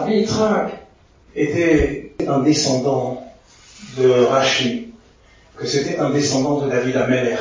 [0.00, 0.70] Rabbi Yitzhak
[1.36, 3.22] était un descendant
[3.98, 4.88] de Rashi,
[5.56, 7.36] que c'était un descendant de David Ameller.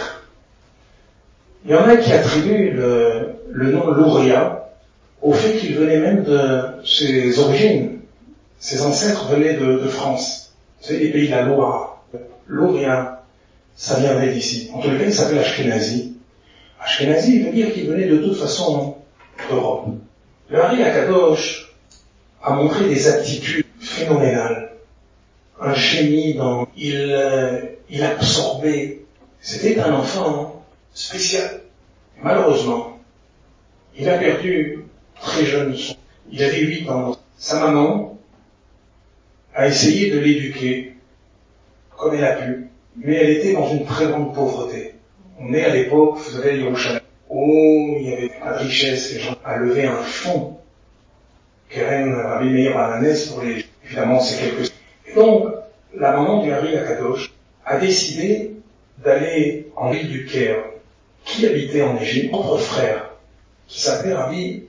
[1.63, 4.71] Il y en a qui attribuent le, le nom Louria
[5.21, 7.99] au fait qu'il venait même de ses origines.
[8.59, 10.53] Ses ancêtres venaient de, France.
[10.81, 12.03] C'est les pays de la Loire.
[12.47, 13.23] Louria,
[13.77, 14.69] ça viendrait d'ici.
[14.73, 16.17] En tout cas, il s'appelle Ashkenazi.
[16.83, 18.95] Ashkenazi veut dire qu'il venait de toute façon
[19.49, 19.87] d'Europe.
[20.49, 21.68] Le Hari Akadosh
[22.41, 24.71] a montré des aptitudes phénoménales.
[25.59, 26.67] Un génie dans...
[26.77, 29.01] Il, euh, il absorbait.
[29.41, 30.63] C'était un enfant
[30.93, 31.61] spécial.
[32.21, 32.99] Malheureusement,
[33.97, 34.85] il a perdu
[35.21, 35.95] très jeune son.
[36.31, 37.17] Il avait 8 ans.
[37.37, 38.17] Sa maman
[39.53, 40.95] a essayé de l'éduquer
[41.97, 44.95] comme elle a pu, mais elle était dans une très grande pauvreté.
[45.39, 49.19] On est à l'époque, vous savez, Yerushalayim, où il y avait pas de richesse, les
[49.19, 50.59] gens à lever un fonds.
[51.69, 54.73] Keren Rabbi Meir Bananes pour les, évidemment, c'est quelques...
[55.07, 55.47] Et donc,
[55.95, 57.31] la maman du Harry Akadosh
[57.65, 58.55] a décidé
[58.97, 60.63] d'aller en ville du Caire,
[61.25, 63.11] qui habitait en Égypte, entre frère,
[63.67, 64.63] qui s'appelait Rabbi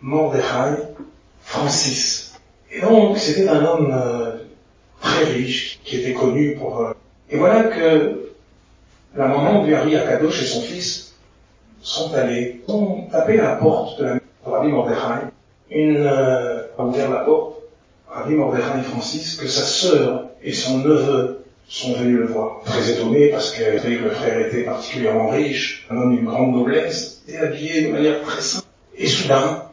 [0.00, 0.82] Mordechai
[1.42, 2.34] Francis.
[2.70, 4.36] Et donc, c'était un homme euh,
[5.00, 6.80] très riche, qui était connu pour...
[6.80, 6.92] Euh,
[7.30, 8.32] et voilà que
[9.14, 11.14] la maman du Harry Akadosh et son fils
[11.80, 15.26] sont allés, ont tapé à la porte de la maison de Rabbi Mordechai.
[15.74, 17.62] Une euh, a ouvert la porte,
[18.08, 22.60] Rabbi Mordechai Francis, que sa sœur et son neveu sont venus le voir.
[22.64, 27.38] Très étonnés parce que le frère était particulièrement riche, un homme d'une grande noblesse, et
[27.38, 28.66] habillé de manière très simple.
[28.98, 29.64] Et soudain,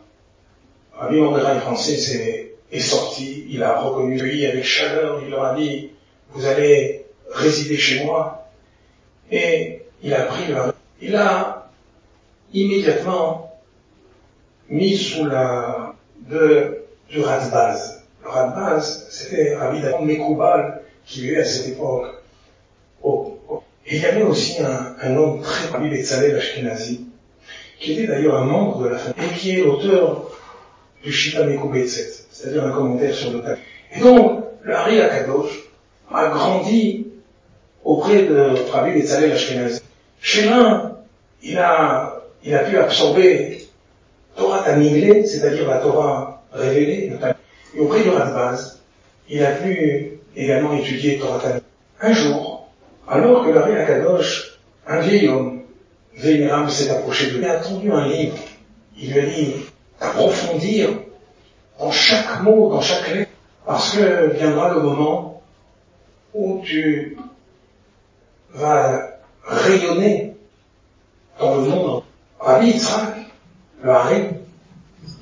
[0.93, 5.55] Rabbi Mordechai Francis est, est sorti, il a reconnu lui avec chaleur, il leur a
[5.55, 5.89] dit,
[6.31, 8.47] vous allez résider chez moi.
[9.31, 10.73] Et il a pris leur...
[11.01, 11.69] Il a
[12.53, 13.51] immédiatement
[14.69, 15.88] mis sous la
[16.29, 18.03] de, du Radbaz.
[18.23, 22.07] Le Radbaz, c'était Rabbi David Mekoubal, qui vivait à cette époque.
[23.03, 27.07] Et il y avait aussi un, un homme très Rabbi Betzalel Ashkenazi,
[27.79, 30.29] qui était d'ailleurs un membre de la famille, et qui est l'auteur
[31.03, 33.63] du Shita Mekoubetset, c'est-à-dire un commentaire sur le texte.
[33.95, 35.69] Et donc, le Hari Akadosh
[36.11, 37.07] a grandi
[37.83, 39.81] auprès de Rabbi Betzalel Ashkenazi.
[40.21, 40.97] Chez l'un,
[41.41, 43.58] il a, il a pu absorber
[44.39, 47.11] Torah Tamiglé, c'est-à-dire la Torah révélée,
[47.75, 48.79] et auprès du Radbaz,
[49.29, 51.61] il a pu également étudier Torah Tamiglé.
[52.01, 52.69] Un jour,
[53.07, 55.61] alors que l'Ari Akadosh, un vieil homme,
[56.15, 58.37] vénérable, s'est approché de lui, il a attendu un livre.
[58.97, 59.55] Il lui a dit
[59.99, 60.89] d'approfondir
[61.79, 63.31] dans chaque mot, dans chaque lettre,
[63.65, 65.41] parce que viendra le moment
[66.33, 67.17] où tu
[68.53, 70.35] vas rayonner
[71.39, 72.03] dans le monde.
[72.39, 73.15] Rabbi Yitzhak,
[73.83, 74.21] le Hari,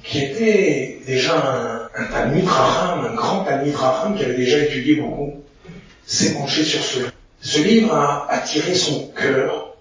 [0.04, 5.34] qui était déjà un, un Talmud un grand Talmud Raham qui avait déjà étudié beaucoup,
[6.06, 7.12] s'est penché sur ce livre.
[7.42, 9.76] Ce livre a attiré son cœur.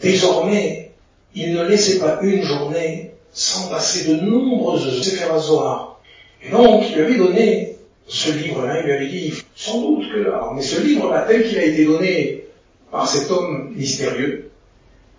[0.00, 0.92] Désormais,
[1.34, 5.02] il ne laissait pas une journée sans passer de nombreuses
[5.38, 6.00] Zohar.
[6.42, 7.76] Et donc, il lui avait donné
[8.08, 11.64] ce livre-là, il lui avait dit, sans doute que mais ce livre-là, tel qu'il a
[11.64, 12.44] été donné
[12.90, 14.50] par cet homme mystérieux,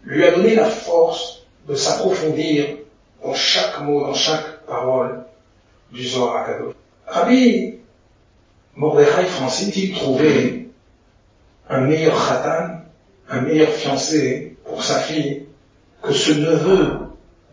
[0.04, 2.78] lui a donné la force de s'approfondir
[3.24, 5.24] dans chaque mot, dans chaque parole
[5.92, 6.74] du Zohar Akadosh.
[7.06, 7.80] Rabbi
[8.76, 10.68] Mordechai Francis, il trouvait
[11.70, 12.82] un meilleur khatan,
[13.30, 15.46] un meilleur fiancé pour sa fille
[16.02, 17.00] que ce neveu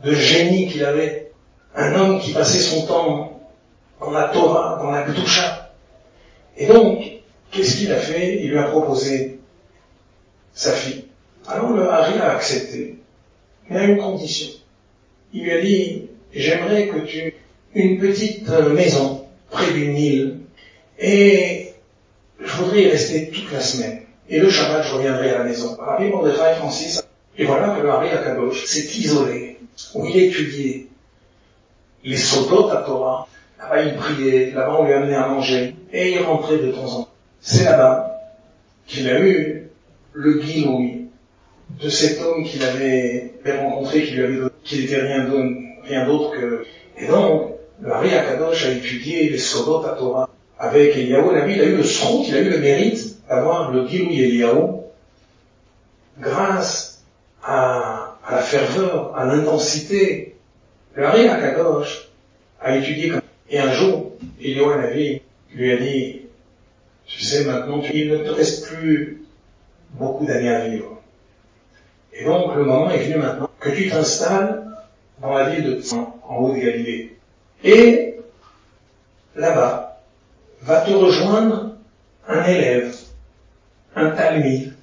[0.04, 1.32] de génie qu'il avait,
[1.74, 3.40] un homme qui passait son temps
[4.00, 5.70] dans la Torah, dans la Gdusha.
[6.56, 7.02] Et donc,
[7.50, 8.42] qu'est-ce qu'il a fait?
[8.42, 9.40] Il lui a proposé
[10.52, 11.06] sa fille.
[11.46, 12.98] Alors le Hari a accepté,
[13.68, 14.52] mais à une condition.
[15.34, 16.02] Il lui a dit,
[16.32, 17.34] j'aimerais que tu
[17.74, 20.36] une petite maison près du Nil
[20.98, 21.72] et
[22.40, 24.02] je voudrais y rester toute la semaine.
[24.28, 25.76] Et le Shabbat, je reviendrai à la maison.
[25.76, 27.02] Rabbi Mordechai Francis,
[27.36, 29.58] et voilà que le Hari Akadosh s'est isolé,
[29.94, 30.86] où il étudiait
[32.04, 33.26] les sotos à Torah.
[33.58, 37.02] Là-bas, il priait, là-bas, on lui amenait à manger, et il rentrait de temps en
[37.02, 37.08] temps.
[37.40, 38.20] C'est là-bas
[38.86, 39.68] qu'il a eu
[40.12, 41.03] le guilouille
[41.82, 46.64] de cet homme qu'il avait rencontré, qui lui avait donné, n'était rien d'autre que...
[46.98, 51.60] Et donc, le Hari Akadosh a étudié les sotos à Torah avec Eliyahu Nabi, il
[51.60, 54.80] a eu le srout, il a eu le mérite d'avoir le Gilouï Eliyahu
[56.18, 57.04] grâce
[57.42, 60.36] à, à, la ferveur, à l'intensité.
[60.94, 62.08] Le Hari Akadosh
[62.60, 65.22] a étudié comme Et un jour, Eliyahu Nabi
[65.54, 66.22] lui a dit,
[67.06, 69.22] tu sais maintenant, il ne te reste plus
[69.90, 70.93] beaucoup d'années à vivre.
[72.14, 74.64] Et donc le moment est venu maintenant que tu t'installes
[75.20, 75.82] dans la ville de
[76.28, 77.16] en haut de Galilée.
[77.62, 78.16] Et
[79.36, 80.02] là-bas,
[80.62, 81.72] va te rejoindre
[82.28, 82.94] un élève,
[83.96, 84.74] un talmide,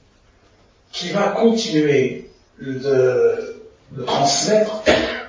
[0.91, 2.29] qui va continuer
[2.59, 3.57] de,
[4.05, 4.83] transmettre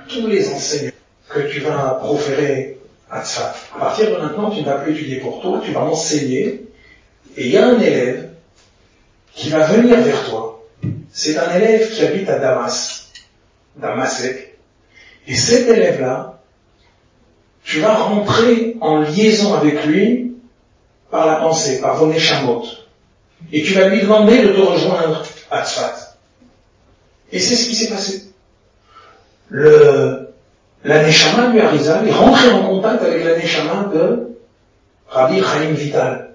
[0.08, 0.92] tous les enseignements
[1.28, 2.78] que tu vas proférer
[3.10, 3.54] à Tzfat.
[3.74, 6.66] À partir de maintenant, tu ne vas plus étudier pour toi, tu vas enseigner,
[7.36, 8.30] et il y a un élève
[9.34, 10.51] qui va venir vers toi.
[11.24, 13.12] C'est un élève qui habite à Damas,
[13.76, 14.58] Damasek,
[15.28, 16.40] et cet élève-là,
[17.62, 20.34] tu vas rentrer en liaison avec lui
[21.12, 22.64] par la pensée, par vos Neshamot.
[23.52, 26.16] Et tu vas lui demander de te rejoindre à Tzfat.
[27.30, 28.24] Et c'est ce qui s'est passé.
[29.48, 30.34] Le,
[30.82, 34.38] la Neshama du Harizal est rentré en contact avec la Neshama de
[35.06, 36.34] Rabbi Chaim Vital.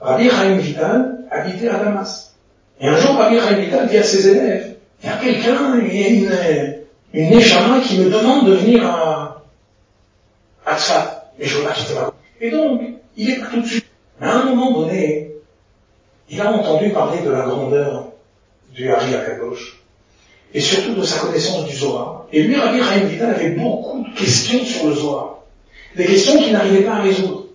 [0.00, 2.30] Rabbi Chaim Vital habitait à Damas.
[2.80, 6.04] Et un jour, Rabbi Vital dit à ses élèves, il y a quelqu'un, il y
[6.04, 6.76] a une,
[7.12, 9.42] une Neshama qui me demande de venir à,
[10.66, 10.76] à.
[11.38, 12.82] Mais je quitter ma Et donc,
[13.16, 13.86] il est tout de suite.
[14.20, 15.30] Mais à un moment donné,
[16.28, 18.06] il a entendu parler de la grandeur
[18.74, 19.80] du Hari Akadosh
[20.54, 22.26] et surtout de sa connaissance du Zohar.
[22.32, 25.38] Et lui, Rabbi Chaim avait beaucoup de questions sur le Zohar.
[25.96, 27.46] Des questions qu'il n'arrivait pas à résoudre.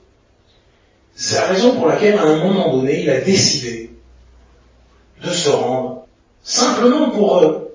[1.15, 3.91] C'est la raison pour laquelle, à un moment donné, il a décidé
[5.25, 6.05] de se rendre
[6.43, 7.71] simplement pour euh,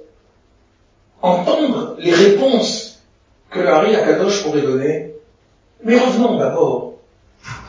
[1.22, 3.02] entendre les réponses
[3.50, 5.14] que Hari Akadosh pourrait donner.
[5.82, 6.94] Mais revenons d'abord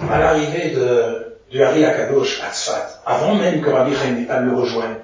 [0.10, 4.98] à l'arrivée de, du Hari Akadosh à Tzfat, avant même que Rabbi Chaim le rejoigne.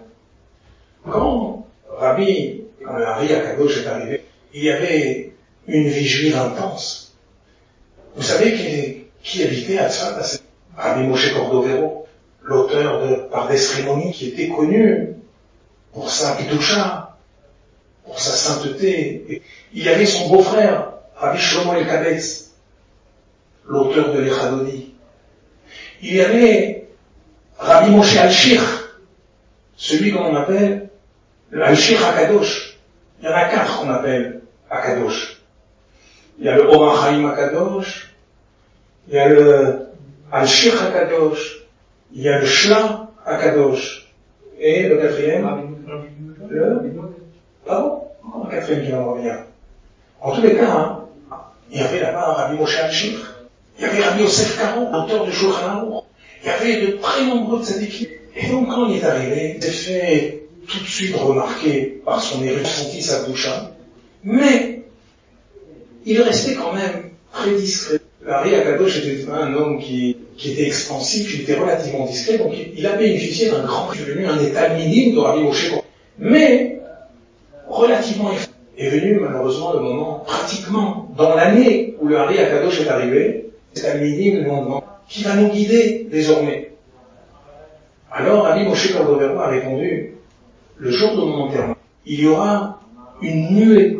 [1.09, 5.33] Quand Rabbi, quand Hari Akadosh est arrivé, il y avait
[5.68, 7.15] une vigile intense.
[8.15, 10.19] Vous savez qui, qui habitait à Tzfat?
[10.19, 10.24] À.
[10.77, 12.06] Rabbi Moshe Cordovero,
[12.48, 13.58] l'auteur de Par des
[14.14, 15.16] qui était connu
[15.94, 17.18] pour sa pitoucha,
[18.06, 19.44] pour sa sainteté.
[19.74, 22.52] Il y avait son beau-frère, Rabbi Shlomo El Kabetz,
[23.68, 24.94] l'auteur de l'Echadoni.
[26.02, 26.88] Il y avait
[27.58, 28.62] Rabbi Moshe Al-Shir,
[29.76, 30.90] celui qu'on appelle
[31.54, 32.78] Al-Shir Akadosh.
[33.20, 35.42] Il y en a quatre qu'on appelle Akadosh.
[36.40, 38.14] Il y a le Omar Chaim Akadosh,
[39.08, 39.88] il y a le
[40.32, 41.67] Al-Shir Akadosh,
[42.13, 44.07] il y a le Shla Akadosh,
[44.59, 45.48] et le quatrième,
[46.50, 46.92] le,
[47.65, 48.04] pardon,
[48.44, 49.38] le quatrième qui m'en revient.
[50.21, 51.06] En tous les cas, hein,
[51.71, 53.36] il y avait là-bas Rabbi Moshe Al-Shir,
[53.77, 56.04] il y avait Rabbi Yosef Karo, auteur du Shulchan
[56.44, 58.10] il y avait de très nombreux tzadikim.
[58.36, 62.44] Et donc quand il est arrivé, il s'est fait tout de suite remarquer par son
[62.44, 63.71] érudit, sa doucha,
[64.24, 64.83] mais
[66.06, 68.00] il restait quand même très discret.
[68.27, 72.85] Harry Akadosh était un homme qui, qui était expansif, il était relativement discret, donc il,
[72.85, 75.71] a bénéficié d'un grand devenu un état minime de Rabbi Moshe.
[76.19, 76.79] Mais,
[77.68, 78.31] relativement
[78.77, 83.89] est venu malheureusement le moment, pratiquement dans l'année où le Harry Akadosh est arrivé, c'est
[83.89, 86.71] un minime le demande qui va nous guider désormais.
[88.12, 90.15] Alors Rabbi Moshe Cordovero a répondu,
[90.77, 92.81] le jour de mon enterrement, il y aura
[93.21, 94.00] une nuée,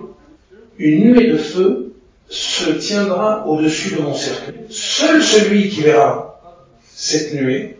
[0.78, 1.87] une nuée de feu
[2.30, 4.66] se tiendra au-dessus de mon cercueil.
[4.70, 6.40] Seul celui qui verra
[6.84, 7.78] cette nuée,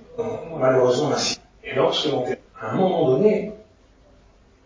[0.58, 1.38] malheureusement ainsi.
[1.64, 2.08] Et lorsque
[2.62, 3.52] à un moment donné,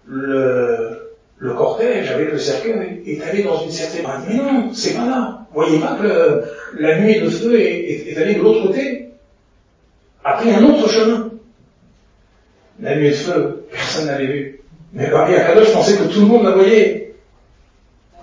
[0.06, 5.06] le, le cortège avec le cercueil est allé dans une certaine Mais non, c'est pas
[5.06, 5.48] là.
[5.52, 6.44] Vous voyez pas que
[6.80, 9.10] la nuée de feu est, est, allée de l'autre côté
[10.24, 11.30] A pris un autre chemin.
[12.80, 14.62] La nuée de feu, personne n'avait vu.
[14.94, 17.01] Mais Marie Akadosh pensait que tout le monde la voyait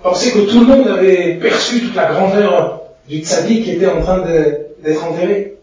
[0.02, 4.00] pensait que tout le monde avait perçu toute la grandeur du tzaddik qui était en
[4.02, 4.24] train
[4.82, 5.56] d'être enterré.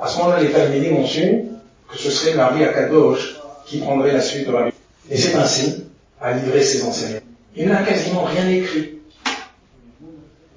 [0.00, 1.44] À ce moment-là, les Talmudim ont su
[1.88, 4.72] que ce serait Marie Akadosh qui prendrait la suite de Rabbi.
[5.10, 5.84] Et c'est ainsi
[6.20, 7.20] à livrer ses enseignements.
[7.54, 8.98] Il n'a quasiment rien écrit.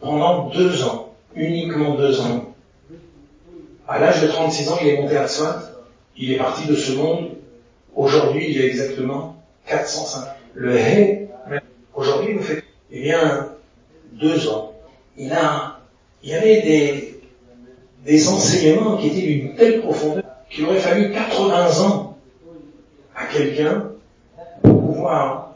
[0.02, 2.54] Pendant deux ans, uniquement deux ans.
[3.88, 5.72] À l'âge de 36 ans, il est monté à Tzfat.
[6.18, 7.30] Il est parti de ce monde.
[7.96, 9.36] Aujourd'hui, il y a exactement
[9.68, 10.26] 405.
[10.54, 11.28] Le He,
[11.94, 13.50] aujourd'hui, vous faites eh bien,
[14.14, 14.74] deux ans,
[15.18, 15.80] il a,
[16.24, 16.62] y avait
[18.06, 22.18] des, enseignements qui étaient d'une telle profondeur qu'il aurait fallu 80 ans
[23.16, 23.92] à quelqu'un
[24.62, 25.56] pour pouvoir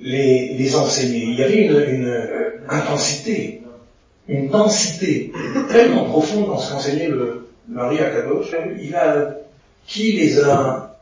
[0.00, 1.24] les, enseigner.
[1.24, 2.24] Il y avait une, une
[2.68, 3.62] intensité,
[4.28, 5.32] une densité
[5.70, 8.54] tellement profonde dans ce qu'enseignait le Marie Akadosh.
[8.80, 9.34] Il a,
[9.86, 10.96] qui les a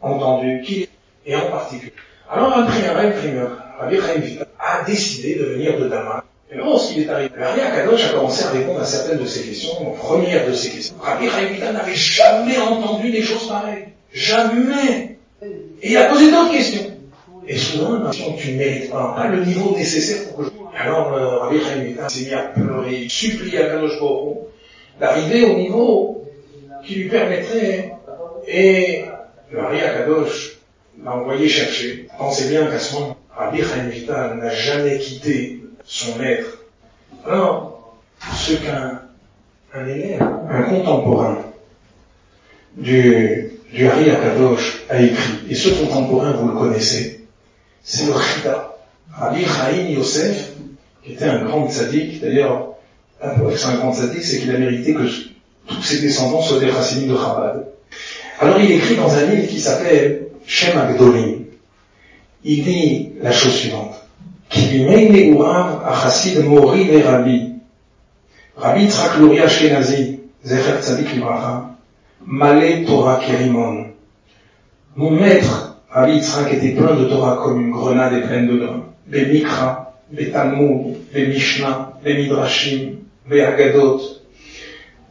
[0.00, 0.88] entendus, qui,
[1.26, 1.92] et en particulier.
[2.30, 6.22] Alors après un rêve Rabbi Chaim a décidé de venir de Damas.
[6.50, 9.72] Et lorsqu'il est arrivé, Rabbi Akadosh a commencé à répondre à certaines de ses questions.
[9.82, 13.88] La première de ces questions, Rabbi Chaim n'avait jamais entendu des choses pareilles.
[14.12, 15.16] Jamais.
[15.82, 16.92] Et il a posé d'autres questions.
[17.48, 20.50] Et souvent, question tu ne mérites pas, le niveau nécessaire pour que je...
[20.78, 23.98] Alors le Rabbi Chaim s'est mis à pleurer, supplier à Kadosh
[25.00, 26.24] d'arriver au niveau
[26.84, 27.94] qui lui permettrait,
[28.46, 29.04] et
[29.50, 30.58] le Rabbi Akadosh
[31.02, 32.08] l'a envoyé chercher.
[32.18, 36.58] Pensez bien qu'à ce moment, Rabbi Chaim n'a jamais quitté son maître.
[37.26, 37.96] Alors,
[38.34, 39.00] ce qu'un
[39.74, 41.38] un élève, un contemporain
[42.76, 47.26] du, du Hari Akadosh a écrit, et ce contemporain, vous le connaissez,
[47.82, 48.76] c'est le Chida.
[49.14, 50.52] Rabbi Chaim Yosef,
[51.02, 52.74] qui était un grand tzaddik, d'ailleurs,
[53.20, 55.08] c'est un grand tzaddik, c'est qu'il a mérité que
[55.66, 57.66] tous ses descendants soient des racines de Chabad.
[58.40, 61.41] Alors il écrit dans un livre qui s'appelle Shem Agdolim.
[62.44, 64.02] Il dit la chose suivante.
[66.44, 67.52] Mori et Rabbi.
[68.56, 71.70] Rabbi Tzrak Luri Ashkenazi, Zecher Tzadik Libracha,
[72.26, 73.86] Malé Torah Kerimon.
[74.96, 78.84] Mon maître, Rabbi Tzrak, était plein de Torah comme une grenade et pleine de grains.
[79.08, 82.96] Les Mikra, les Talmud, les Mishnah, les Midrashim,
[83.30, 84.00] les Agadot,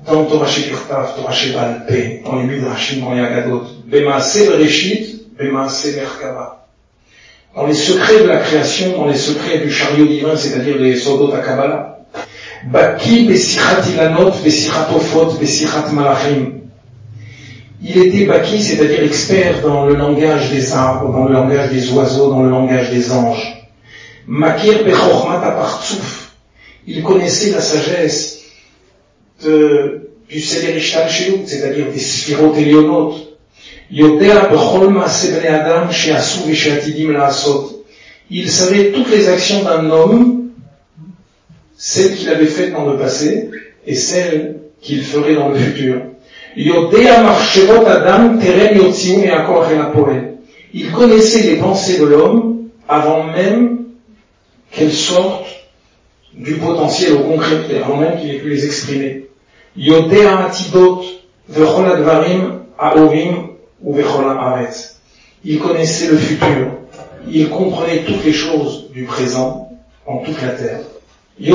[0.05, 6.61] dans Torah Shekirtav, Torah Shebalpe, dans les Midrashim, dans les Agadot, Bemaase Bereshit, Bemaase Merkava.
[7.53, 11.31] Dans les secrets de la création, dans les secrets du chariot divin, c'est-à-dire les Sodot
[11.31, 12.00] Kabbalah.
[12.72, 16.62] Baki Besichat Ilanot, Besichat Malachim.
[17.84, 22.29] Il était Baki, c'est-à-dire expert dans le langage des arbres, dans le langage des oiseaux,
[22.29, 23.67] dans le langage des anges.
[24.27, 26.31] Makir Apartsouf.
[26.88, 28.43] Il connaissait la sagesse
[29.43, 32.55] de, du Shelut, c'est-à-dire des sphirotes
[33.93, 34.05] Il
[38.50, 40.51] savait toutes les actions d'un homme,
[41.77, 43.50] celles qu'il avait faites dans le passé
[43.86, 46.03] et celles qu'il ferait dans le futur.
[50.74, 53.79] Il connaissait les pensées de l'homme avant même
[54.71, 55.48] qu'elles sortent
[56.33, 59.27] du potentiel au concret, avant même qu'il ait pu les exprimer.
[63.83, 63.95] Ou.
[65.43, 66.67] Il connaissait le futur.
[67.29, 69.69] Il comprenait toutes les choses du présent
[70.05, 70.79] en toute la terre.
[71.39, 71.53] Il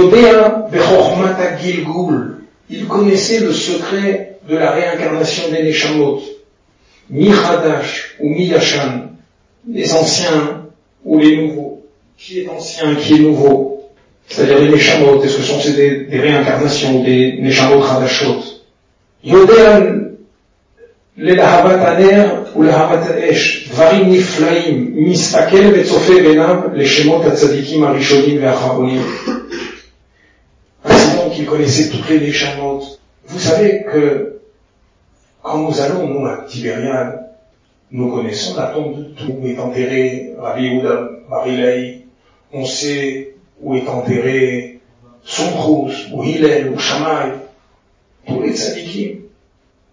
[2.88, 6.20] connaissait le secret de la réincarnation des Neshamot.
[7.10, 7.30] Mi
[8.20, 8.52] ou Mi.
[9.68, 10.62] Les anciens
[11.04, 11.84] ou les nouveaux.
[12.18, 13.90] Qui est ancien, qui est nouveau?
[14.28, 15.22] C'est-à-dire les Neshamot.
[15.22, 18.42] Est-ce que sont des, réincarnations, des Neshamot Hadashot?
[21.17, 29.01] ללהבת הנר ולהבת האש, דברים נפלאים, מסתכל וצופה בעיניו לשמות הצדיקים הראשונים והאחרונים.
[30.83, 32.81] Ainsi donc, il connaissait toutes les Neshamot.
[33.27, 34.39] Vous savez que
[35.43, 37.19] quand nous allons, nous, à Tibériade,
[37.91, 39.31] nous connaissons la tombe de tout.
[39.39, 42.05] Où est enterré Rabbi Yehuda Barilei.
[42.51, 44.79] On sait où est enterré
[45.23, 47.33] Somkrous, ou Hillel, ou Shammai.
[48.27, 49.19] Tous les tzadikim.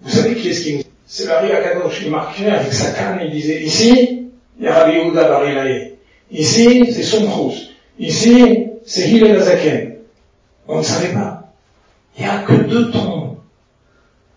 [0.01, 0.82] Vous savez qui est-ce qui nous
[1.16, 4.98] c'est Larry Akadosh, il marquait avec sa canne, il disait, ici, il y a Rabbi
[4.98, 5.94] Yehuda Barilaï.
[6.32, 7.54] Ici, c'est Somkrous.
[8.00, 9.98] Ici, c'est Hillel Azaken.
[10.68, 11.54] On ne savait pas.
[12.18, 13.36] Il n'y a que deux tombes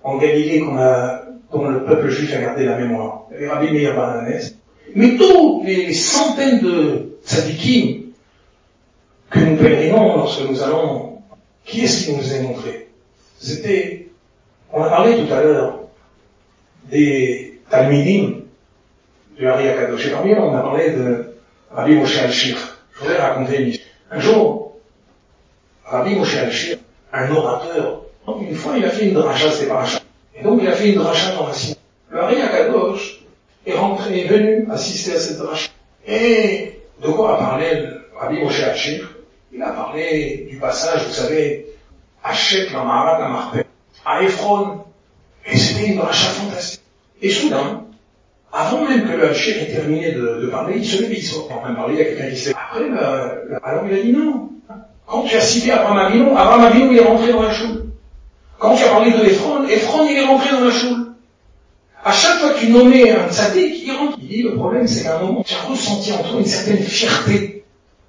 [0.03, 3.23] en Galilée qu'on a, dont le peuple juif a gardé la mémoire.
[3.31, 3.95] Les Rabbi Meir.
[4.95, 8.03] Mais toutes les centaines de tzadikim
[9.31, 11.23] que nous pèlerinons lorsque nous allons,
[11.65, 12.89] qui est-ce qui nous a montré?
[13.39, 14.09] C'était,
[14.75, 15.76] on a parlé tout à l'heure
[16.91, 18.43] des Talmidim
[19.37, 20.07] du Hari Akadosh.
[20.07, 21.35] Et parmi eux, on a parlé de
[21.71, 22.57] Rabbi Moshe Al-Shir.
[22.95, 23.87] Je voudrais raconter une histoire.
[24.11, 24.77] Un jour,
[25.85, 26.79] Rabbi Moshe Al-Shir,
[27.13, 28.03] un orateur,
[28.41, 29.85] une fois il a fait une dracha, c'était pas
[30.35, 31.79] Et donc il a fait une dracha dans la cité.
[32.11, 33.21] Le Hari Akadosh
[33.67, 35.71] est rentré, est venu assister à cette dracha.
[36.07, 37.89] Et de quoi a parlé
[38.19, 39.13] Rabbi Moshe Al-Shir?
[39.53, 41.67] Il a parlé du passage, vous savez,
[42.23, 43.65] Hachet, la Maharat, la Marpé,
[44.05, 44.81] à Ephron,
[45.47, 46.83] et c'était une dracha fantastique.
[47.23, 47.85] Et soudain,
[48.53, 51.61] avant même que le Hachir ait terminé de, parler, il se lève, il sort en
[51.61, 52.53] train de parler, il y a quelqu'un qui sait.
[52.55, 54.51] Après, le, alors il a dit non.
[55.07, 57.87] Quand tu as cité Abraham Avinu, Abraham Avinu, il est rentré dans la choule.
[58.59, 61.13] Quand tu as parlé de Ephron, Ephron, il est rentré dans la choule.
[62.05, 64.19] À chaque fois que tu nommais un tzaddik, il rentre.
[64.21, 66.79] Il dit, le problème, c'est qu'à un moment, tu as ressenti en toi une certaine
[66.79, 67.65] fierté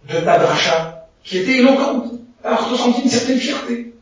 [0.08, 2.12] de ta dracha, qui était éloquente.
[2.41, 3.94] Tu as ressenti une certaine fierté.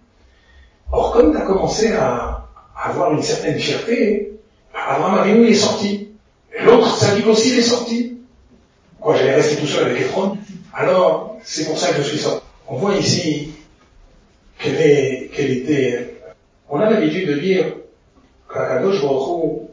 [0.91, 2.34] Or, comme tu as commencé à
[2.85, 4.31] avoir une certaine fierté,
[4.73, 6.09] Abraham Avinu est sorti.
[6.63, 8.17] L'autre sadique aussi il est sorti.
[8.99, 10.37] Quoi, j'allais rester tout seul avec Ephron
[10.73, 12.43] Alors, c'est pour ça que je suis sorti.
[12.67, 13.49] On voit ici
[14.59, 16.15] quelle, est, quelle était...
[16.69, 17.65] On a l'habitude de dire
[18.51, 19.69] qu'Akadosh Baruch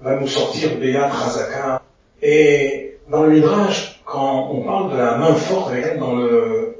[0.00, 1.82] va nous sortir Béat Razaka.
[2.20, 6.76] Et dans le Midrash, quand on parle de la main forte dans le,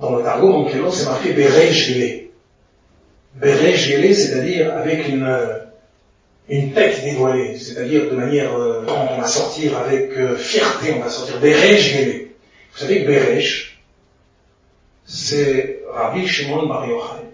[0.00, 2.25] dans le Targum, en c'est marqué Berej
[3.42, 5.28] Gélé, c'est-à-dire avec une,
[6.48, 11.10] une tête dévoilée, c'est-à-dire de manière, euh, on va sortir avec euh, fierté, on va
[11.10, 12.30] sortir Berej.
[12.72, 13.78] Vous savez que Berej,
[15.04, 17.24] c'est Rabbi Shimon Bar Yochai.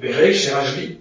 [0.00, 0.98] Berej, c'est Rajbi.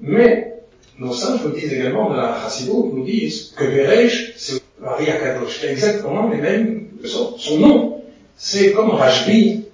[0.00, 0.54] Mais,
[0.98, 5.64] nos sages nous disent également, de la Chassidut, nous disent que Berej, c'est Rabbi Akadosh,
[5.64, 8.02] exactement les mêmes, son nom.
[8.36, 9.64] C'est comme Rajbi,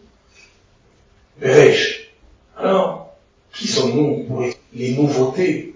[1.40, 2.05] Berej.
[3.96, 5.74] Pour les nouveautés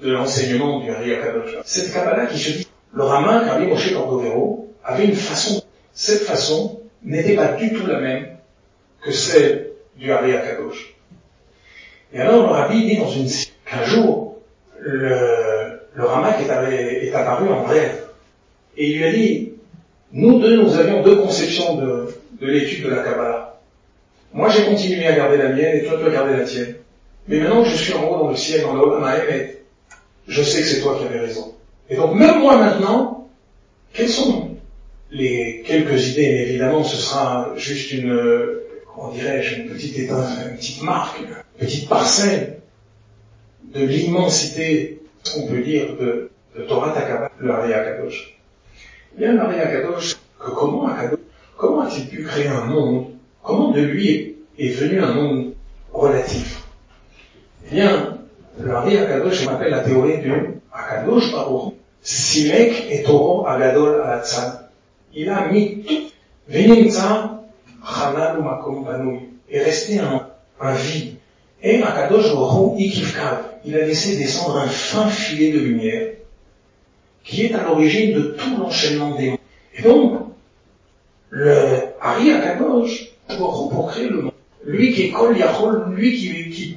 [0.00, 1.10] de l'enseignement du Hari
[1.64, 6.80] Cette Kabbalah qui se dit, le rabbin Rabbi Moshe Cordovero avait une façon, cette façon
[7.02, 8.28] n'était pas du tout la même
[9.02, 10.94] que celle du Hari Akadosh.
[12.12, 13.28] Et alors le Rabbi dit dans une
[13.66, 14.36] qu'un jour,
[14.78, 18.04] le, le Ramak est, est, apparu en rêve.
[18.76, 19.52] Et il lui a dit,
[20.12, 23.60] nous deux, nous avions deux conceptions de, de l'étude de la Kabbalah.
[24.32, 26.76] Moi, j'ai continué à garder la mienne et toi, tu as gardé la tienne.
[27.28, 28.98] Mais maintenant que je suis en haut dans le ciel, dans le haut
[30.26, 31.54] je sais que c'est toi qui avais raison.
[31.90, 33.28] Et donc, même moi maintenant,
[33.92, 34.56] quelles sont
[35.10, 38.18] les quelques idées, mais évidemment, ce sera juste une,
[38.86, 42.60] comment dirais-je, une petite éteinte, une petite marque, une petite parcelle
[43.74, 45.00] de l'immensité,
[45.36, 46.30] on peut dire, de,
[46.66, 48.36] Torah Takaba, le Hari Akadosh.
[49.16, 50.88] Il Akadosh que comment
[51.56, 53.06] comment a-t-il pu créer un monde?
[53.42, 55.52] Comment de lui est venu un monde
[55.92, 56.57] relatif?
[57.70, 58.16] Bien,
[58.58, 60.32] le Hari Akadosh m'appelle la théorie du
[60.72, 64.60] Akadosh Baruch Simek et Toro Agadol Alatzan.
[65.14, 65.94] Il a mis tout.
[66.48, 67.42] Venimza
[67.84, 69.18] Chanal Makom Banoui.
[69.50, 71.16] est resté un, un vide.
[71.62, 73.38] Et Akadosh Baruch Ikivkav.
[73.66, 76.14] Il a laissé descendre un fin filet de lumière
[77.22, 79.38] qui est à l'origine de tout l'enchaînement des mondes.
[79.76, 80.20] Et donc,
[81.28, 81.54] le
[82.00, 84.32] Hari Akadosh pour créer le monde.
[84.64, 86.67] Lui qui est Kol Yachol, lui qui, qui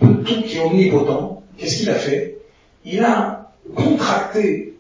[0.64, 2.38] omnipotent, qu'est-ce qu'il a fait?
[2.86, 4.74] Il a contracté,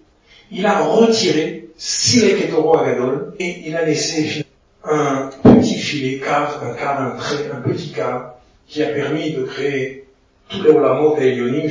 [0.51, 4.45] il a retiré Silek et Toro Agadol, et il a laissé
[4.84, 8.36] un petit filet, cadre, un cadre, un trait, un petit cadre,
[8.67, 10.05] qui a permis de créer
[10.49, 11.69] tous les Olamot et Elionim.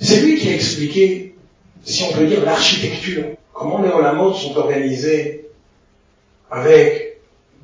[0.00, 1.34] C'est lui qui a expliqué,
[1.84, 5.48] si on peut dire, l'architecture, comment les Olamot sont organisés
[6.50, 7.18] avec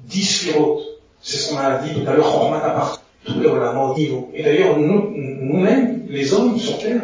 [0.05, 0.83] dix sphirotes,
[1.21, 4.31] c'est ce qu'on a dit tout à l'heure, Chormat les Olamot niveau.
[4.35, 7.03] Et d'ailleurs, nous, nous-mêmes, les hommes sur Terre,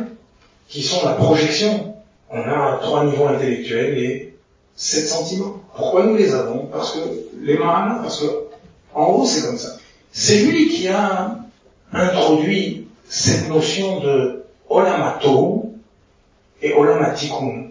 [0.68, 1.94] qui sont la projection,
[2.30, 4.34] on a trois niveaux intellectuels et
[4.74, 5.62] sept sentiments.
[5.76, 6.66] Pourquoi nous les avons?
[6.66, 6.98] Parce que
[7.40, 8.26] les mâles, parce que
[8.94, 9.76] en haut c'est comme ça.
[10.12, 11.38] C'est lui qui a
[11.92, 15.72] introduit cette notion de olamato
[16.60, 17.68] et olamatikun.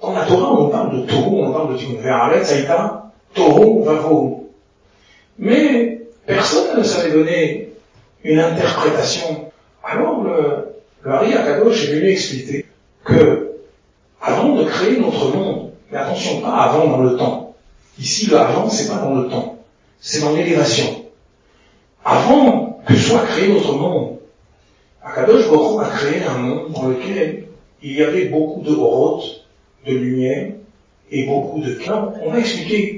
[0.00, 2.00] Dans la Torah, on parle de Tohu, on parle de Tikkun.
[2.00, 4.50] Ve'aret saïta, Tohu vavo.
[5.38, 5.97] Mais
[6.28, 7.70] personne ne savait donner
[8.22, 9.50] une interprétation.
[9.82, 12.66] Alors le, le Hari Akadosh est venu expliquer
[13.04, 13.52] que
[14.20, 17.56] avant de créer notre monde, mais attention, pas avant dans le temps.
[17.98, 19.56] Ici, le avant, c'est pas dans le temps.
[20.00, 21.06] C'est dans l'élévation.
[22.04, 24.18] Avant que soit créé notre monde,
[25.02, 27.44] Akadosh Baruch a créé un monde dans lequel
[27.82, 29.46] il y avait beaucoup de horotes,
[29.86, 30.52] de lumière,
[31.10, 32.12] et beaucoup de clans.
[32.22, 32.97] On va expliquer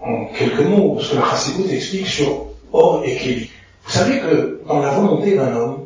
[0.00, 3.50] en quelques mots ce que la Chassidut explique sur Or et Kéli.
[3.84, 5.78] Vous savez que dans la volonté d'un homme,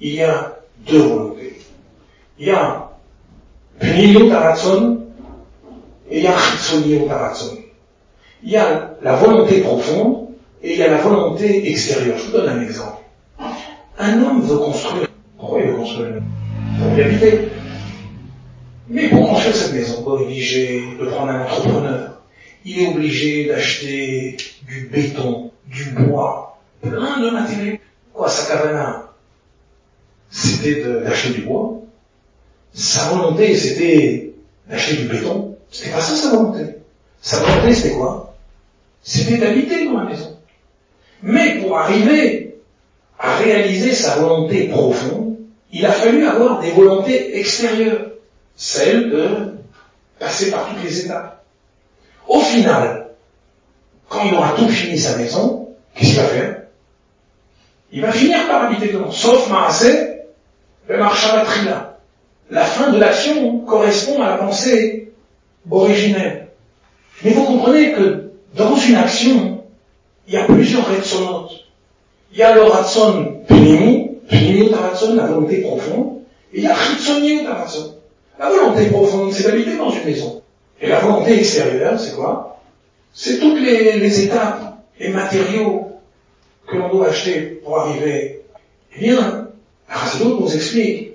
[0.00, 1.56] il y a deux volontés.
[2.38, 2.90] Il y a
[3.80, 5.00] Pnimut Aratson
[6.10, 7.56] et il y a Chitzoniut Aratson.
[8.42, 10.28] Il y a la volonté profonde
[10.62, 12.18] et il y a la volonté extérieure.
[12.18, 13.02] Je vous donne un exemple.
[13.98, 15.08] Un homme veut construire.
[15.38, 16.26] Pourquoi il veut construire une maison?
[16.78, 17.48] Pour y habiter.
[18.88, 22.15] Mais pour construire cette maison, il est obligé de prendre un entrepreneur
[22.66, 27.78] il est obligé d'acheter du béton, du bois, plein de matériaux.
[28.12, 29.12] Quoi, sa cavana
[30.30, 31.80] C'était d'acheter du bois?
[32.74, 34.34] Sa volonté, c'était
[34.68, 35.56] d'acheter du béton.
[35.70, 36.74] C'était pas ça sa volonté.
[37.22, 38.36] Sa volonté, c'était quoi?
[39.00, 40.36] C'était d'habiter dans la maison.
[41.22, 42.56] Mais pour arriver
[43.16, 45.36] à réaliser sa volonté profonde,
[45.72, 48.10] il a fallu avoir des volontés extérieures,
[48.56, 49.54] celles de
[50.18, 51.35] passer par toutes les étapes.
[52.28, 53.08] Au final,
[54.08, 56.62] quand il aura tout fini sa maison, qu'est-ce qu'il va faire?
[57.92, 59.10] Il va finir par habiter dedans.
[59.10, 60.22] Sauf Maasé,
[60.88, 61.98] le Trila.
[62.50, 65.12] La fin de l'action correspond à la pensée
[65.70, 66.48] originelle.
[67.22, 69.62] Mais vous comprenez que dans une action,
[70.28, 71.52] il y a plusieurs retsonotes.
[72.32, 76.18] Il y a le ratson pnimi, pnimi ratson, la volonté profonde,
[76.52, 77.94] et il y a chitsoni ratson.
[78.38, 80.35] La volonté profonde, c'est d'habiter dans une maison.
[80.80, 82.60] Et la volonté extérieure, c'est quoi?
[83.14, 85.92] C'est toutes les, étapes, les matériaux,
[86.66, 88.42] que l'on doit acheter pour arriver.
[88.94, 89.48] Eh bien,
[89.88, 91.12] Rasdot nous explique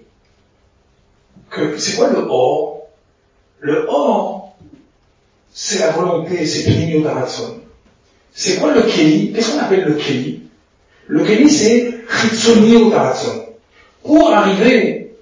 [1.49, 2.87] que c'est quoi le or?
[3.59, 4.55] Le or,
[5.53, 7.57] c'est la volonté, c'est Plinio Daratson.
[8.33, 9.33] C'est quoi le Keli?
[9.33, 10.43] Qu'est-ce qu'on appelle le Keli?
[11.07, 13.45] Le Keli, c'est Ritsonio Daratson.
[14.03, 15.17] Pour arriver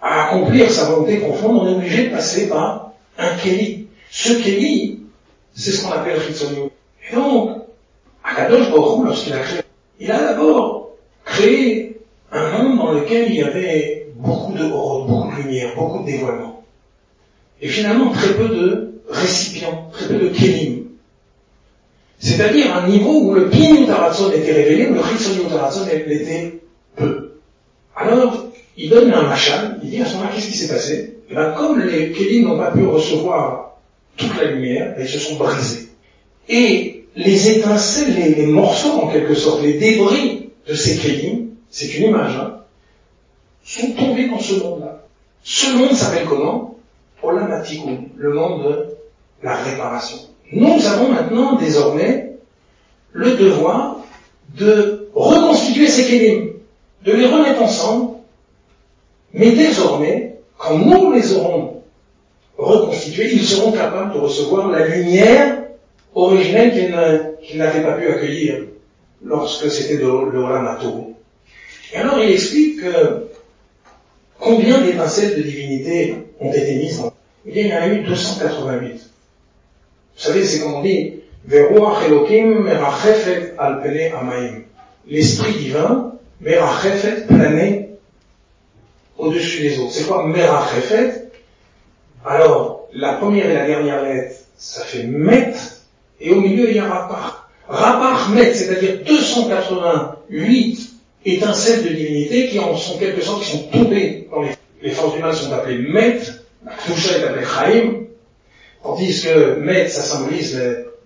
[0.00, 3.86] à accomplir sa volonté profonde, on est obligé de passer par un Keli.
[4.10, 5.00] Ce Keli,
[5.54, 6.70] c'est ce qu'on appelle Ritsonio.
[7.10, 7.62] Et donc,
[8.22, 9.60] Akadosh Baruch lorsqu'il a créé,
[10.00, 10.90] il a d'abord
[11.24, 12.00] créé
[12.32, 16.06] un monde dans lequel il y avait beaucoup de horreur, beaucoup de lumière, beaucoup de
[16.06, 16.64] dévoilement.
[17.60, 20.84] Et finalement, très peu de récipients, très peu de kelim.
[22.18, 26.60] C'est-à-dire un niveau où le Pinu Taratson était révélé, où le Ritsonio Taratson l'était
[26.96, 27.32] peu.
[27.94, 30.94] Alors, il donne un machal, il dit à ce moment-là, qu'est-ce qui s'est passé?
[30.94, 33.78] Et eh bien, comme les kelim n'ont pas pu recevoir
[34.16, 35.88] toute la lumière, ils se sont brisés.
[36.48, 42.08] Et les étincelles, les, morceaux en quelque sorte, les débris de ces kelim, c'est une
[42.10, 42.60] image, hein,
[43.64, 45.06] sont tombés dans ce monde-là.
[45.42, 46.76] Ce monde s'appelle comment?
[47.22, 48.86] Olamatikum, le monde de
[49.42, 50.18] la réparation.
[50.52, 52.36] Nous avons maintenant désormais
[53.12, 54.00] le devoir
[54.58, 56.50] de reconstituer ces kelim,
[57.04, 58.13] de les remettre ensemble,
[59.34, 61.82] mais désormais, quand nous les aurons
[62.56, 65.64] reconstitués, ils seront capables de recevoir la lumière
[66.14, 68.64] originelle qu'ils n'avaient pas pu accueillir
[69.24, 71.14] lorsque c'était de l'Olamato.
[71.92, 73.26] Et alors il explique que
[74.38, 77.12] combien d'étincelles de divinité ont été mises en...
[77.46, 78.92] Eh il y en a eu 288.
[78.92, 79.00] Vous
[80.16, 81.14] savez, c'est comme on dit,
[85.06, 87.93] L'esprit divin, Merachefet, plané
[89.18, 89.92] au-dessus des autres.
[89.92, 91.30] C'est quoi Merachefet
[92.24, 95.54] Alors, la première et la dernière lettre, ça fait Met,
[96.20, 97.50] et au milieu, il y a Rapar.
[97.68, 100.90] Rapar Met, c'est-à-dire 288
[101.26, 104.50] étincelles de divinité qui en sont quelque sorte, qui sont tombées dans les,
[104.82, 106.20] les forces du mal sont appelées Met,
[106.64, 107.92] la est appelée Chaim,
[108.82, 110.60] tandis que Met, ça symbolise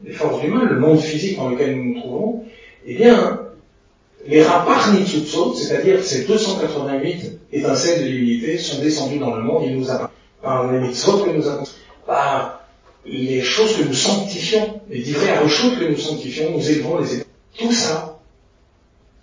[0.04, 2.44] les, forces du mal, le monde physique dans lequel nous nous trouvons,
[2.86, 3.40] eh bien,
[4.26, 9.78] les Rapar Nitsutsot, c'est-à-dire ces 288 étincelles de divinité, sont descendus dans le monde, ils
[9.78, 10.10] nous appartiennent
[10.42, 11.64] par les mitzvot que nous avons,
[12.06, 12.66] par
[13.04, 17.24] les choses que nous sanctifions, les diverses choses que nous sanctifions, nous élevons les
[17.56, 18.18] Tout ça,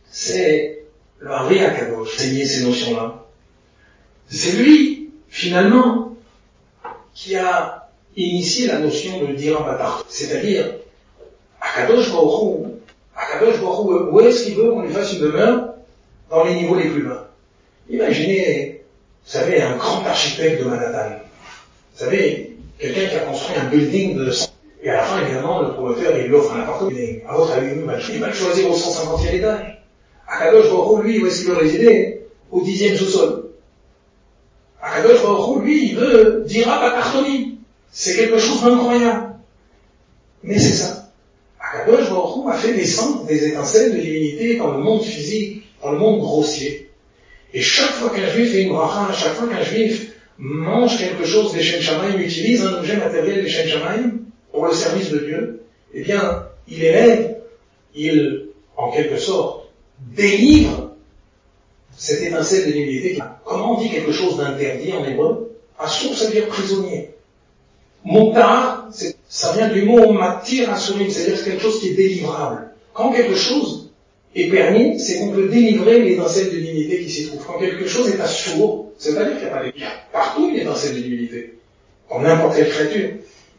[0.09, 0.85] c'est
[1.19, 3.25] le Harry Akadosh, enseigner ces notions-là.
[4.29, 6.15] C'est lui, finalement,
[7.13, 10.05] qui a initié la notion de Dirabatar.
[10.09, 10.75] C'est-à-dire,
[11.61, 12.74] Akadosh Baruch
[13.35, 15.75] Akadosh Baruch où est-ce qu'il veut qu'on lui fasse une demeure
[16.29, 17.29] Dans les niveaux les plus bas?
[17.89, 18.81] Imaginez,
[19.25, 21.17] vous savez, un grand architecte de Manhattan.
[21.93, 24.49] Vous savez, quelqu'un qui a construit un building de 100.
[24.83, 26.91] Et à la fin, évidemment, le promoteur, il lui offre un appartement.
[27.27, 29.83] À votre avis, il va le choisir au 150e étage.
[30.27, 32.21] Akadosh Baruch lui, où est-ce qu'il veut résider?
[32.51, 33.49] Au dixième sous-sol.
[34.81, 37.59] Akadosh Baruch lui, il veut dira Bakartoni.
[37.91, 39.35] C'est quelque chose d'incroyable.
[40.43, 40.94] Mais c'est ça.
[42.47, 46.89] A fait descendre des étincelles de divinité dans le monde physique, dans le monde grossier.
[47.53, 51.53] Et chaque fois qu'un juif fait une bracha, chaque fois qu'un juif mange quelque chose
[51.53, 54.11] des Shem Shamaim, utilise un objet matériel des Shem Shamaim
[54.51, 55.61] pour le service de Dieu,
[55.93, 57.37] eh bien, il élève,
[57.95, 59.69] il, en quelque sorte,
[60.15, 60.91] délivre
[61.97, 63.19] cette étincelle de divinité.
[63.43, 65.55] Comment on dit quelque chose d'interdit en hébreu?
[65.79, 67.11] Assour, ça veut dire prisonnier.
[68.05, 68.87] Montar,
[69.27, 72.69] ça vient du mot matir asurim, c'est-à-dire quelque chose qui est délivrable.
[72.93, 73.89] Quand quelque chose
[74.35, 77.43] est permis, c'est qu'on peut délivrer l'étincelle de divinité qui s'y trouve.
[77.45, 79.73] Quand quelque chose est assourd, c'est-à-dire qu'il n'y a pas de
[80.13, 81.55] Partout, une étincelle de divinité.
[82.07, 83.09] Comme n'importe quelle créature.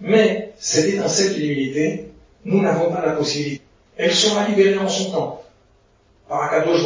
[0.00, 2.04] Mais cette étincelle de divinité,
[2.44, 3.62] nous n'avons pas la possibilité.
[3.96, 5.42] Elle sera libérée en son temps.
[6.28, 6.82] Par Akadosh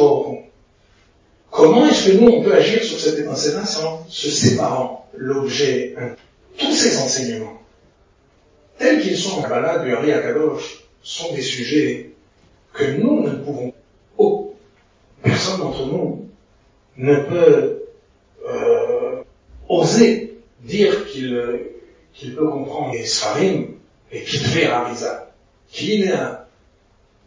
[1.51, 5.05] Comment est-ce que nous, on peut agir sur cette étincelle-là sans se séparant?
[5.15, 5.93] L'objet,
[6.57, 7.61] tous ces enseignements,
[8.77, 12.11] tels qu'ils sont en Kabbalah du Hari Akadosh, sont des sujets
[12.73, 13.73] que nous ne pouvons,
[14.17, 14.55] oh,
[15.21, 16.29] personne d'entre nous
[16.97, 17.83] ne peut
[18.47, 19.23] euh,
[19.67, 23.75] oser dire qu'il peut comprendre les Sfarim
[24.11, 25.27] et qu'il fait Arisa.
[25.69, 26.03] Qui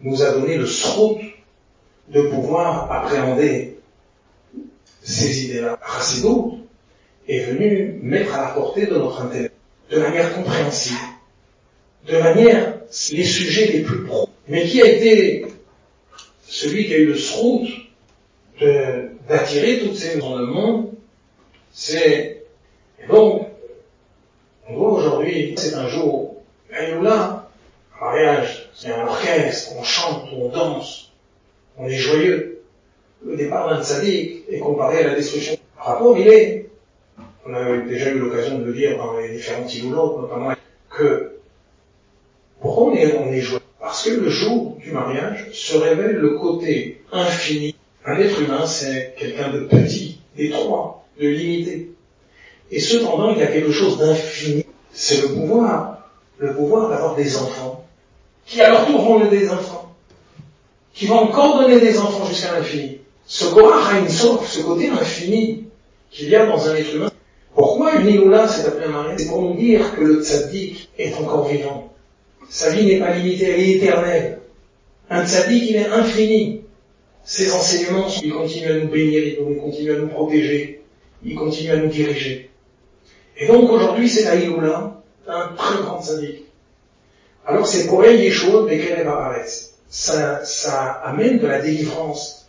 [0.00, 1.18] nous a donné le srout
[2.08, 3.78] de pouvoir appréhender
[5.02, 5.78] ces idées-là.
[7.28, 9.54] Est venu mettre à la portée de notre intellect,
[9.90, 10.98] de manière compréhensible,
[12.06, 12.74] de manière
[13.12, 14.30] les sujets les plus profonds.
[14.48, 15.46] Mais qui a été
[16.46, 17.66] celui qui a eu le srout
[19.28, 20.92] d'attirer toutes ces dans le monde,
[21.72, 22.44] c'est
[23.02, 23.48] et donc
[24.68, 26.36] on aujourd'hui, c'est un jour,
[26.70, 27.50] là,
[28.00, 31.12] mariage, c'est un orchestre, on chante, on danse,
[31.76, 32.62] on est joyeux.
[33.24, 35.56] Le départ d'un tzaddik est comparé à la destruction.
[35.76, 36.68] Par rapport, il est,
[37.46, 40.52] on a déjà eu l'occasion de le dire dans les différents tiloulots, notamment,
[40.90, 41.32] que
[42.60, 46.38] pourquoi on est, on est joyeux Parce que le jour du mariage se révèle le
[46.38, 47.74] côté infini.
[48.06, 51.90] Un être humain, c'est quelqu'un de petit, d'étroit, de limité.
[52.70, 54.64] Et cependant, il y a quelque chose d'infini.
[54.92, 57.84] C'est le pouvoir, le pouvoir d'avoir des enfants,
[58.46, 59.94] qui à leur tour vont donner des enfants,
[60.92, 62.98] qui vont encore donner des enfants jusqu'à l'infini.
[63.26, 65.64] Ce Korach ce côté infini
[66.10, 67.10] qu'il y a dans un être humain.
[67.94, 71.14] Pourquoi une Iloula s'est appelée un mariage C'est pour nous dire que le tzaddik est
[71.14, 71.92] encore vivant.
[72.48, 74.40] Sa vie n'est pas limitée, elle est éternelle.
[75.10, 76.62] Un tzaddik, il est infini.
[77.22, 80.82] Ses enseignements, il continue à nous bénir, il continue à nous protéger,
[81.24, 82.50] il continue à nous diriger.
[83.36, 86.46] Et donc aujourd'hui, c'est la Iloula d'un très grand tzaddik.
[87.46, 89.08] Alors c'est pour elle Yeshua Bekerev
[89.88, 92.43] Ça, ça amène de la délivrance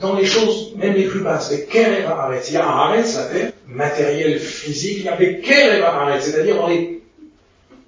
[0.00, 1.50] dans les choses, même les plus basses.
[1.50, 2.06] Bekerev
[2.48, 7.02] Il y a Haaretz, la terre, matériel physique, il y a Bekerev c'est-à-dire dans les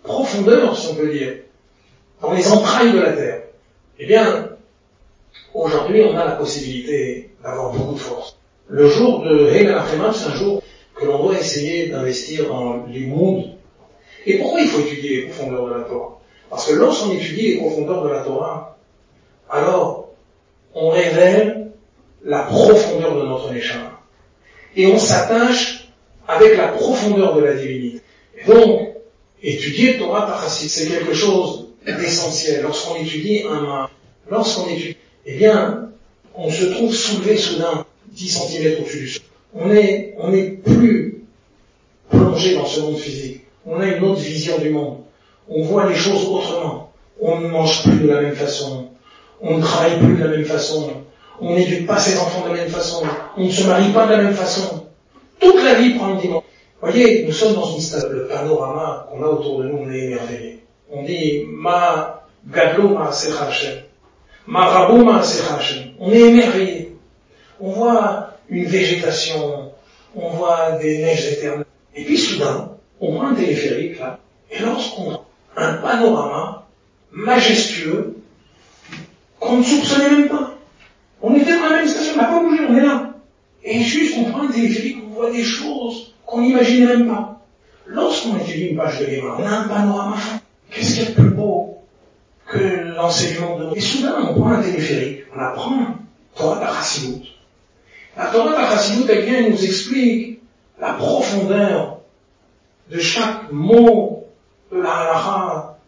[0.03, 1.35] profondeurs, si on peut dire,
[2.21, 3.43] dans les entrailles de la terre.
[3.99, 4.51] Eh bien,
[5.55, 8.37] aujourd'hui, on a la possibilité d'avoir beaucoup de force.
[8.69, 9.81] Le jour de Hegel
[10.15, 10.63] c'est un jour
[10.95, 13.45] que l'on doit essayer d'investir dans les mondes.
[14.27, 16.21] Et pourquoi il faut étudier les profondeurs de la Torah?
[16.51, 18.79] Parce que lorsqu'on étudie les profondeurs de la Torah,
[19.49, 20.11] alors
[20.75, 21.68] on révèle
[22.29, 24.01] la profondeur de notre Neshama.
[24.77, 25.89] Et on s'attache
[26.29, 28.03] avec la profondeur de la divinité.
[28.47, 28.91] Donc,
[29.43, 32.63] étudier Torah Tachassid, c'est quelque chose d'essentiel.
[32.63, 33.89] Lorsqu'on étudie un
[34.31, 35.89] lorsqu'on étudie, eh bien,
[36.35, 39.23] on se trouve soulevé soudain 10 cm au-dessus du sol
[39.55, 41.25] on est, on n'est plus
[42.11, 43.43] plongé dans ce monde physique.
[43.67, 44.99] On a une autre vision du monde.
[45.49, 46.93] On voit les choses autrement.
[47.21, 48.89] On ne mange plus de la même façon.
[49.41, 50.91] On ne travaille plus de la même façon.
[51.41, 53.05] On n'éduque pas ses enfants de la même façon.
[53.37, 54.87] On ne se marie pas de la même façon.
[55.41, 56.45] Toute la vie prend une dimension.
[56.81, 60.05] Voyez, nous sommes dans une stade, le panorama qu'on a autour de nous, on est
[60.05, 60.63] émerveillé.
[60.91, 63.11] On dit, ma gadlo ma
[64.47, 65.21] ma rabo ma
[65.99, 66.97] On est émerveillé.
[67.61, 69.73] On voit une végétation,
[70.15, 71.65] on voit des neiges éternelles.
[71.95, 72.71] Et puis soudain,
[73.01, 74.19] on voit un téléphérique là,
[74.51, 75.25] et lorsqu'on voit
[75.57, 76.67] un panorama
[77.11, 78.17] majestueux
[79.41, 80.58] qu'on ne soupçonnait même pas.
[81.23, 83.15] On était dans la même station, on n'a pas bougé, on est là.
[83.65, 87.41] Et juste on prend un téléphérique, on voit des choses qu'on n'imaginait même pas.
[87.87, 90.17] Lorsqu'on étudie une page de livre, on a un panorama.
[90.71, 91.79] Qu'est-ce qu'il y a de plus beau
[92.47, 93.77] que l'enseignement de...
[93.77, 95.97] Et soudain, on prend un téléphérique, on apprend
[96.35, 97.25] Torah Tarasimut,
[98.19, 100.41] la Torah Tachassidut, elle vient nous explique
[100.81, 102.01] la profondeur
[102.91, 104.27] de chaque mot
[104.73, 105.79] de la halacha,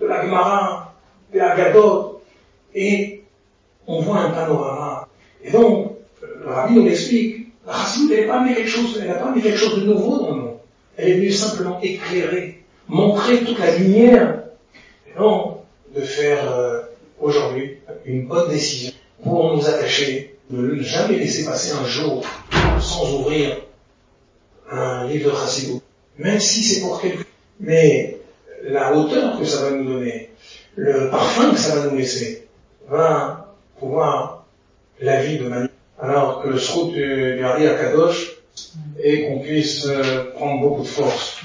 [0.00, 0.94] de la gemara,
[1.32, 2.22] de la gadot,
[2.72, 3.21] et
[3.92, 5.08] on voit un panorama.
[5.44, 9.08] Et donc, le rabbi nous l'explique, la Chassidut, elle n'a pas mis quelque chose, elle
[9.08, 10.56] n'a pas mis quelque chose de nouveau dans le monde.
[10.96, 14.44] Elle est venue simplement éclairer, montrer toute la lumière,
[15.06, 15.58] et non
[15.94, 16.80] de faire euh,
[17.20, 22.24] aujourd'hui une bonne décision pour nous attacher ne jamais laisser passer un jour
[22.80, 23.58] sans ouvrir
[24.70, 25.82] un livre de Chassidou.
[26.18, 27.24] Même si c'est pour quelque
[27.60, 28.18] mais
[28.64, 30.30] la hauteur que ça va nous donner,
[30.76, 32.48] le parfum que ça va nous laisser,
[32.88, 33.41] va
[33.82, 34.44] pouvoir
[35.00, 35.68] la vie de manière.
[36.00, 38.32] Alors que le srout du, du Hari Kadosh
[39.02, 41.40] et qu'on puisse euh, prendre beaucoup de force.